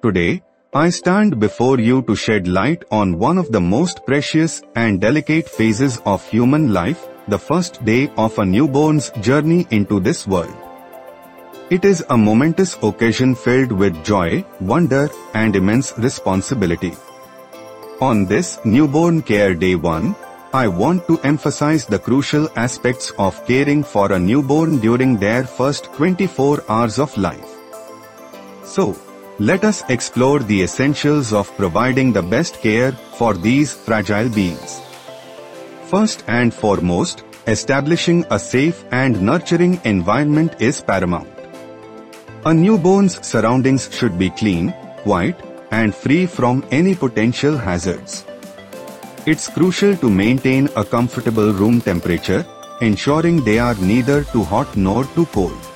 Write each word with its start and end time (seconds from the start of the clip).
Today, 0.00 0.42
I 0.72 0.90
stand 0.90 1.40
before 1.40 1.80
you 1.80 2.02
to 2.02 2.14
shed 2.14 2.46
light 2.46 2.84
on 2.92 3.18
one 3.18 3.36
of 3.36 3.50
the 3.50 3.60
most 3.60 4.06
precious 4.06 4.62
and 4.76 5.00
delicate 5.00 5.48
phases 5.48 6.00
of 6.06 6.24
human 6.30 6.72
life, 6.72 7.08
the 7.26 7.38
first 7.38 7.84
day 7.84 8.08
of 8.16 8.38
a 8.38 8.44
newborn's 8.44 9.10
journey 9.20 9.66
into 9.72 9.98
this 9.98 10.24
world. 10.24 10.54
It 11.70 11.84
is 11.84 12.04
a 12.10 12.16
momentous 12.16 12.78
occasion 12.80 13.34
filled 13.34 13.72
with 13.72 14.04
joy, 14.04 14.44
wonder, 14.60 15.10
and 15.34 15.56
immense 15.56 15.92
responsibility. 15.98 16.92
On 18.00 18.24
this 18.24 18.60
Newborn 18.64 19.22
Care 19.22 19.54
Day 19.54 19.74
1, 19.74 20.14
I 20.52 20.68
want 20.68 21.08
to 21.08 21.18
emphasize 21.22 21.86
the 21.86 21.98
crucial 21.98 22.48
aspects 22.54 23.10
of 23.18 23.44
caring 23.48 23.82
for 23.82 24.12
a 24.12 24.18
newborn 24.18 24.78
during 24.78 25.18
their 25.18 25.42
first 25.42 25.92
24 25.94 26.62
hours 26.68 27.00
of 27.00 27.18
life. 27.18 27.50
So, 28.62 28.96
let 29.40 29.62
us 29.62 29.84
explore 29.88 30.40
the 30.40 30.62
essentials 30.62 31.32
of 31.32 31.56
providing 31.56 32.12
the 32.12 32.22
best 32.22 32.60
care 32.60 32.90
for 32.90 33.34
these 33.34 33.72
fragile 33.72 34.28
beings. 34.28 34.80
First 35.84 36.24
and 36.26 36.52
foremost, 36.52 37.22
establishing 37.46 38.26
a 38.32 38.38
safe 38.38 38.84
and 38.90 39.22
nurturing 39.22 39.80
environment 39.84 40.60
is 40.60 40.80
paramount. 40.80 41.28
A 42.46 42.52
newborn's 42.52 43.24
surroundings 43.24 43.88
should 43.94 44.18
be 44.18 44.30
clean, 44.30 44.74
quiet, 45.04 45.36
and 45.70 45.94
free 45.94 46.26
from 46.26 46.66
any 46.72 46.96
potential 46.96 47.56
hazards. 47.56 48.24
It's 49.24 49.48
crucial 49.48 49.96
to 49.98 50.10
maintain 50.10 50.68
a 50.74 50.84
comfortable 50.84 51.52
room 51.52 51.80
temperature, 51.80 52.44
ensuring 52.80 53.44
they 53.44 53.60
are 53.60 53.74
neither 53.76 54.24
too 54.24 54.42
hot 54.42 54.76
nor 54.76 55.04
too 55.04 55.26
cold. 55.26 55.67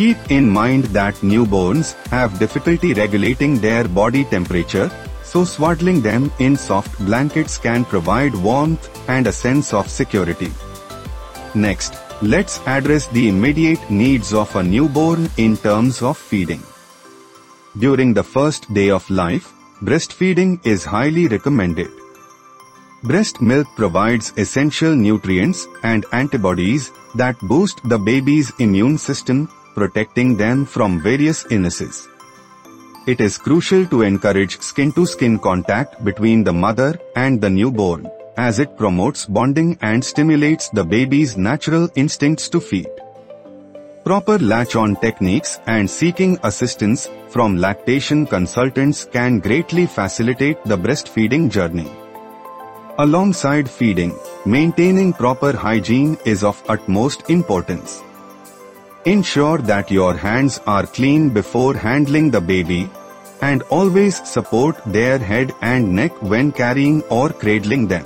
Keep 0.00 0.30
in 0.30 0.48
mind 0.48 0.84
that 0.96 1.14
newborns 1.16 1.88
have 2.06 2.38
difficulty 2.38 2.94
regulating 2.94 3.58
their 3.58 3.86
body 3.86 4.24
temperature, 4.24 4.90
so 5.22 5.44
swaddling 5.44 6.00
them 6.00 6.32
in 6.38 6.56
soft 6.56 6.98
blankets 7.04 7.58
can 7.58 7.84
provide 7.84 8.34
warmth 8.34 8.88
and 9.10 9.26
a 9.26 9.32
sense 9.32 9.74
of 9.74 9.90
security. 9.90 10.50
Next, 11.54 11.98
let's 12.22 12.66
address 12.66 13.08
the 13.08 13.28
immediate 13.28 13.90
needs 13.90 14.32
of 14.32 14.56
a 14.56 14.62
newborn 14.62 15.28
in 15.36 15.58
terms 15.58 16.00
of 16.00 16.16
feeding. 16.16 16.62
During 17.78 18.14
the 18.14 18.24
first 18.24 18.72
day 18.72 18.88
of 18.88 19.10
life, 19.10 19.52
breastfeeding 19.82 20.64
is 20.64 20.82
highly 20.82 21.28
recommended. 21.28 21.90
Breast 23.02 23.42
milk 23.42 23.66
provides 23.76 24.32
essential 24.38 24.96
nutrients 24.96 25.68
and 25.82 26.06
antibodies 26.12 26.90
that 27.16 27.38
boost 27.40 27.86
the 27.86 27.98
baby's 27.98 28.50
immune 28.60 28.96
system 28.96 29.46
protecting 29.74 30.36
them 30.36 30.64
from 30.64 31.00
various 31.02 31.46
illnesses. 31.50 32.08
It 33.06 33.20
is 33.20 33.38
crucial 33.38 33.86
to 33.86 34.02
encourage 34.02 34.60
skin-to-skin 34.60 35.38
contact 35.38 36.04
between 36.04 36.44
the 36.44 36.52
mother 36.52 36.98
and 37.16 37.40
the 37.40 37.50
newborn, 37.50 38.08
as 38.36 38.58
it 38.58 38.76
promotes 38.76 39.26
bonding 39.26 39.78
and 39.80 40.04
stimulates 40.04 40.68
the 40.70 40.84
baby's 40.84 41.36
natural 41.36 41.88
instincts 41.94 42.48
to 42.50 42.60
feed. 42.60 42.88
Proper 44.04 44.38
latch-on 44.38 44.96
techniques 44.96 45.60
and 45.66 45.88
seeking 45.88 46.38
assistance 46.42 47.08
from 47.28 47.56
lactation 47.56 48.26
consultants 48.26 49.04
can 49.04 49.40
greatly 49.40 49.86
facilitate 49.86 50.62
the 50.64 50.76
breastfeeding 50.76 51.50
journey. 51.50 51.90
Alongside 52.98 53.68
feeding, 53.68 54.14
maintaining 54.44 55.12
proper 55.12 55.52
hygiene 55.56 56.18
is 56.24 56.44
of 56.44 56.62
utmost 56.68 57.30
importance. 57.30 58.02
Ensure 59.06 59.56
that 59.62 59.90
your 59.90 60.14
hands 60.14 60.60
are 60.66 60.84
clean 60.84 61.30
before 61.30 61.72
handling 61.72 62.30
the 62.30 62.40
baby 62.40 62.90
and 63.40 63.62
always 63.70 64.16
support 64.28 64.76
their 64.84 65.18
head 65.18 65.54
and 65.62 65.94
neck 65.96 66.12
when 66.20 66.52
carrying 66.52 67.00
or 67.04 67.30
cradling 67.30 67.88
them. 67.88 68.04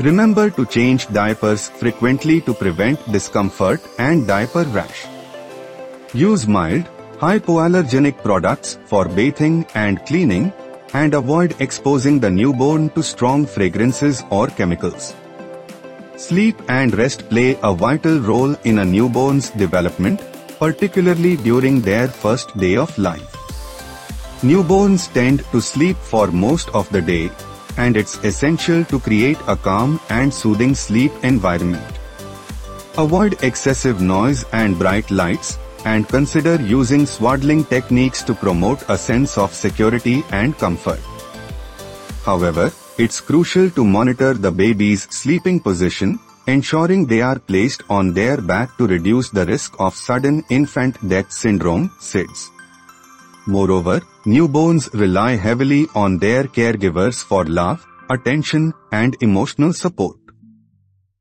Remember 0.00 0.48
to 0.48 0.64
change 0.64 1.06
diapers 1.08 1.68
frequently 1.68 2.40
to 2.40 2.54
prevent 2.54 3.12
discomfort 3.12 3.82
and 3.98 4.26
diaper 4.26 4.64
rash. 4.64 5.04
Use 6.14 6.48
mild, 6.48 6.88
hypoallergenic 7.18 8.22
products 8.22 8.78
for 8.86 9.06
bathing 9.06 9.66
and 9.74 10.04
cleaning 10.06 10.50
and 10.94 11.12
avoid 11.12 11.60
exposing 11.60 12.20
the 12.20 12.30
newborn 12.30 12.88
to 12.90 13.02
strong 13.02 13.44
fragrances 13.44 14.24
or 14.30 14.46
chemicals. 14.46 15.14
Sleep 16.24 16.60
and 16.68 16.94
rest 16.96 17.28
play 17.28 17.58
a 17.62 17.74
vital 17.74 18.18
role 18.18 18.54
in 18.64 18.78
a 18.78 18.84
newborn's 18.84 19.50
development, 19.50 20.22
particularly 20.58 21.36
during 21.36 21.82
their 21.82 22.08
first 22.08 22.56
day 22.56 22.76
of 22.76 22.96
life. 22.96 23.32
Newborns 24.40 25.12
tend 25.12 25.44
to 25.52 25.60
sleep 25.60 25.98
for 25.98 26.28
most 26.28 26.70
of 26.70 26.88
the 26.88 27.02
day, 27.02 27.30
and 27.76 27.94
it's 27.94 28.16
essential 28.24 28.84
to 28.86 29.00
create 29.00 29.36
a 29.48 29.56
calm 29.56 30.00
and 30.08 30.32
soothing 30.32 30.74
sleep 30.74 31.12
environment. 31.24 31.98
Avoid 32.96 33.36
excessive 33.42 34.00
noise 34.00 34.46
and 34.52 34.78
bright 34.78 35.10
lights, 35.10 35.58
and 35.84 36.08
consider 36.08 36.54
using 36.62 37.04
swaddling 37.04 37.66
techniques 37.66 38.22
to 38.22 38.34
promote 38.34 38.88
a 38.88 38.96
sense 38.96 39.36
of 39.36 39.52
security 39.52 40.24
and 40.30 40.56
comfort. 40.56 41.00
However, 42.24 42.72
it's 42.96 43.20
crucial 43.20 43.70
to 43.70 43.84
monitor 43.84 44.34
the 44.34 44.50
baby's 44.50 45.02
sleeping 45.10 45.58
position, 45.60 46.18
ensuring 46.46 47.06
they 47.06 47.20
are 47.20 47.38
placed 47.38 47.82
on 47.90 48.12
their 48.12 48.40
back 48.40 48.76
to 48.78 48.86
reduce 48.86 49.30
the 49.30 49.44
risk 49.46 49.74
of 49.80 49.94
sudden 49.94 50.44
infant 50.50 50.96
death 51.08 51.32
syndrome, 51.32 51.90
SIDS. 52.00 52.50
Moreover, 53.46 54.00
newborns 54.24 54.92
rely 54.94 55.36
heavily 55.36 55.86
on 55.94 56.18
their 56.18 56.44
caregivers 56.44 57.22
for 57.22 57.44
love, 57.44 57.84
attention, 58.10 58.72
and 58.92 59.16
emotional 59.20 59.72
support. 59.72 60.16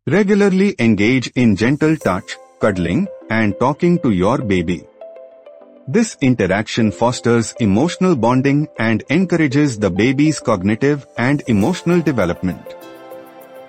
Regularly 0.07 0.75
engage 0.79 1.27
in 1.35 1.55
gentle 1.55 1.97
touch, 1.97 2.37
cuddling, 2.59 3.07
and 3.29 3.57
talking 3.59 3.99
to 3.99 4.11
your 4.11 4.37
baby. 4.37 4.85
This 5.85 6.15
interaction 6.21 6.91
fosters 6.91 7.53
emotional 7.59 8.15
bonding 8.15 8.69
and 8.79 9.03
encourages 9.09 9.77
the 9.77 9.89
baby's 9.89 10.39
cognitive 10.39 11.05
and 11.17 11.43
emotional 11.47 11.99
development. 11.99 12.77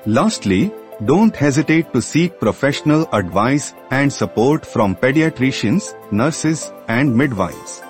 Lastly, 0.07 0.73
don't 1.07 1.35
hesitate 1.35 1.93
to 1.93 2.01
seek 2.01 2.39
professional 2.39 3.09
advice 3.13 3.75
and 3.91 4.13
support 4.13 4.65
from 4.65 4.95
pediatricians, 4.95 5.93
nurses, 6.13 6.73
and 6.87 7.17
midwives. 7.17 7.83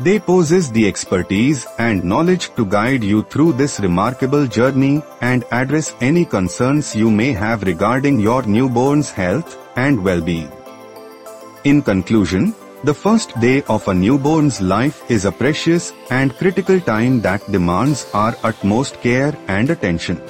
They 0.00 0.20
possess 0.20 0.70
the 0.70 0.88
expertise 0.88 1.66
and 1.78 2.02
knowledge 2.02 2.54
to 2.54 2.64
guide 2.64 3.04
you 3.04 3.24
through 3.24 3.54
this 3.54 3.78
remarkable 3.78 4.46
journey 4.46 5.02
and 5.20 5.44
address 5.50 5.94
any 6.00 6.24
concerns 6.24 6.96
you 6.96 7.10
may 7.10 7.32
have 7.32 7.62
regarding 7.62 8.20
your 8.20 8.42
newborn's 8.44 9.10
health 9.10 9.58
and 9.76 10.02
well-being. 10.02 10.50
In 11.64 11.82
conclusion, 11.82 12.54
the 12.84 12.94
first 12.94 13.38
day 13.40 13.62
of 13.68 13.86
a 13.88 13.94
newborn's 13.94 14.60
life 14.60 15.02
is 15.10 15.24
a 15.24 15.32
precious 15.32 15.92
and 16.10 16.36
critical 16.36 16.80
time 16.80 17.20
that 17.20 17.44
demands 17.50 18.08
our 18.14 18.36
utmost 18.44 19.00
care 19.00 19.36
and 19.48 19.70
attention. 19.70 20.22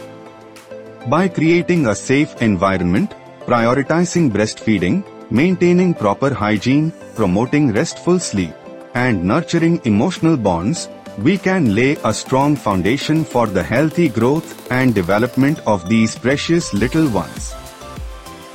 By 1.08 1.28
creating 1.28 1.86
a 1.86 1.94
safe 1.94 2.40
environment, 2.40 3.12
prioritizing 3.46 4.30
breastfeeding, 4.30 5.04
maintaining 5.30 5.92
proper 5.92 6.32
hygiene, 6.32 6.92
promoting 7.14 7.72
restful 7.72 8.18
sleep, 8.18 8.54
and 8.94 9.22
nurturing 9.24 9.80
emotional 9.84 10.36
bonds, 10.36 10.88
we 11.18 11.36
can 11.36 11.74
lay 11.74 11.96
a 12.04 12.14
strong 12.14 12.56
foundation 12.56 13.24
for 13.24 13.46
the 13.46 13.62
healthy 13.62 14.08
growth 14.08 14.70
and 14.70 14.94
development 14.94 15.60
of 15.66 15.86
these 15.88 16.16
precious 16.16 16.72
little 16.72 17.08
ones. 17.10 17.54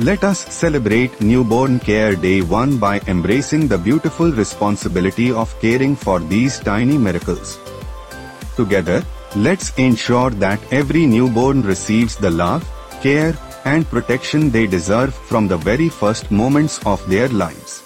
Let 0.04 0.26
us 0.26 0.40
celebrate 0.54 1.22
Newborn 1.22 1.80
Care 1.80 2.14
Day 2.18 2.42
1 2.42 2.78
by 2.78 3.00
embracing 3.08 3.70
the 3.70 3.78
beautiful 3.78 4.34
responsibility 4.34 5.32
of 5.32 5.58
caring 5.62 5.96
for 5.96 6.20
these 6.20 6.60
tiny 6.60 6.98
miracles. 6.98 7.58
Together, 8.58 9.02
let's 9.38 9.74
ensure 9.78 10.32
that 10.32 10.60
every 10.74 11.06
newborn 11.06 11.62
receives 11.62 12.18
the 12.18 12.30
love, 12.30 12.70
care, 13.02 13.34
and 13.64 13.90
protection 13.90 14.50
they 14.50 14.68
deserve 14.68 15.16
from 15.16 15.48
the 15.48 15.56
very 15.56 15.88
first 15.88 16.30
moments 16.32 16.86
of 16.86 17.08
their 17.10 17.30
lives. 17.30 17.83